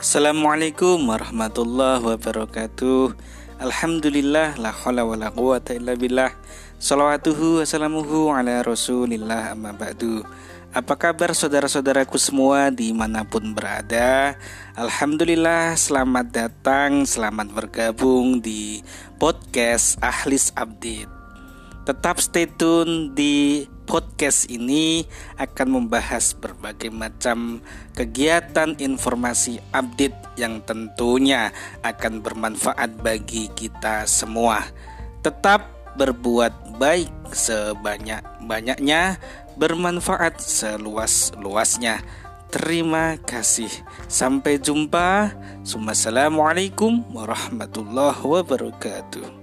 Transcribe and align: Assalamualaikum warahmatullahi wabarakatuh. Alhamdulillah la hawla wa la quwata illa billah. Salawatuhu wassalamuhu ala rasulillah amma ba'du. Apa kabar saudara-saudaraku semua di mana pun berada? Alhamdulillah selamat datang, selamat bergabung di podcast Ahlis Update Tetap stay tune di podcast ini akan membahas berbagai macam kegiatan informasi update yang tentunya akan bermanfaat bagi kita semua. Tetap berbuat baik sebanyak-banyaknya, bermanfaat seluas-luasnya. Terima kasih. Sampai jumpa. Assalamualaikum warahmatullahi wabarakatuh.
Assalamualaikum 0.00 1.12
warahmatullahi 1.12 2.00
wabarakatuh. 2.00 3.12
Alhamdulillah 3.60 4.56
la 4.56 4.72
hawla 4.72 5.04
wa 5.04 5.12
la 5.12 5.28
quwata 5.28 5.76
illa 5.76 5.92
billah. 5.92 6.32
Salawatuhu 6.80 7.60
wassalamuhu 7.60 8.32
ala 8.32 8.64
rasulillah 8.64 9.52
amma 9.52 9.76
ba'du. 9.76 10.24
Apa 10.72 10.96
kabar 10.96 11.36
saudara-saudaraku 11.36 12.16
semua 12.16 12.72
di 12.72 12.96
mana 12.96 13.28
pun 13.28 13.52
berada? 13.52 14.40
Alhamdulillah 14.72 15.76
selamat 15.76 16.32
datang, 16.32 17.04
selamat 17.04 17.52
bergabung 17.52 18.40
di 18.40 18.80
podcast 19.20 20.00
Ahlis 20.00 20.48
Update 20.56 21.19
Tetap 21.80 22.20
stay 22.20 22.44
tune 22.44 23.16
di 23.16 23.64
podcast 23.88 24.46
ini 24.52 25.02
akan 25.40 25.80
membahas 25.80 26.36
berbagai 26.36 26.92
macam 26.92 27.64
kegiatan 27.96 28.78
informasi 28.78 29.58
update 29.74 30.38
yang 30.38 30.62
tentunya 30.62 31.50
akan 31.82 32.22
bermanfaat 32.22 33.00
bagi 33.00 33.48
kita 33.56 34.04
semua. 34.06 34.62
Tetap 35.24 35.66
berbuat 35.98 36.78
baik 36.78 37.10
sebanyak-banyaknya, 37.32 39.18
bermanfaat 39.58 40.38
seluas-luasnya. 40.38 42.04
Terima 42.50 43.18
kasih. 43.24 43.70
Sampai 44.10 44.58
jumpa. 44.58 45.34
Assalamualaikum 45.64 47.02
warahmatullahi 47.14 48.22
wabarakatuh. 48.22 49.39